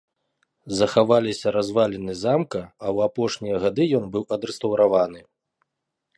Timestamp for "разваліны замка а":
1.57-2.87